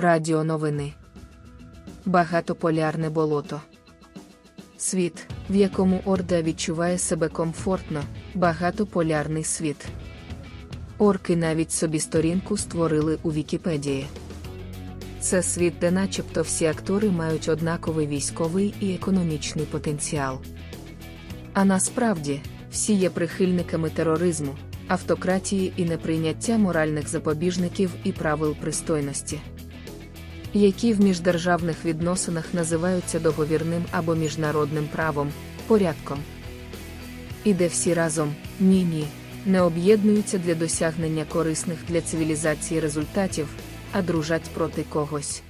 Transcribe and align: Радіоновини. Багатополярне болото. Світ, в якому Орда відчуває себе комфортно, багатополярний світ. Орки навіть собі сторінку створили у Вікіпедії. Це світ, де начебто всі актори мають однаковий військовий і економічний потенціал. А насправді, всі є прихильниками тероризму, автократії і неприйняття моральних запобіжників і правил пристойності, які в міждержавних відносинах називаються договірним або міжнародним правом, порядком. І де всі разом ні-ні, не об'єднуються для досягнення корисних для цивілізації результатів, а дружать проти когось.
Радіоновини. 0.00 0.92
Багатополярне 2.06 3.10
болото. 3.10 3.60
Світ, 4.76 5.26
в 5.50 5.56
якому 5.56 6.02
Орда 6.04 6.42
відчуває 6.42 6.98
себе 6.98 7.28
комфортно, 7.28 8.02
багатополярний 8.34 9.44
світ. 9.44 9.86
Орки 10.98 11.36
навіть 11.36 11.72
собі 11.72 12.00
сторінку 12.00 12.56
створили 12.56 13.18
у 13.22 13.32
Вікіпедії. 13.32 14.06
Це 15.20 15.42
світ, 15.42 15.74
де 15.80 15.90
начебто 15.90 16.42
всі 16.42 16.66
актори 16.66 17.10
мають 17.10 17.48
однаковий 17.48 18.06
військовий 18.06 18.74
і 18.80 18.94
економічний 18.94 19.66
потенціал. 19.66 20.38
А 21.52 21.64
насправді, 21.64 22.42
всі 22.70 22.94
є 22.94 23.10
прихильниками 23.10 23.90
тероризму, 23.90 24.56
автократії 24.88 25.72
і 25.76 25.84
неприйняття 25.84 26.58
моральних 26.58 27.08
запобіжників 27.08 27.90
і 28.04 28.12
правил 28.12 28.56
пристойності, 28.60 29.40
які 30.54 30.92
в 30.92 31.00
міждержавних 31.00 31.84
відносинах 31.84 32.54
називаються 32.54 33.20
договірним 33.20 33.84
або 33.90 34.14
міжнародним 34.14 34.88
правом, 34.92 35.32
порядком. 35.66 36.18
І 37.44 37.54
де 37.54 37.66
всі 37.66 37.94
разом 37.94 38.34
ні-ні, 38.60 39.06
не 39.46 39.62
об'єднуються 39.62 40.38
для 40.38 40.54
досягнення 40.54 41.24
корисних 41.24 41.78
для 41.88 42.00
цивілізації 42.00 42.80
результатів, 42.80 43.48
а 43.92 44.02
дружать 44.02 44.50
проти 44.54 44.82
когось. 44.82 45.42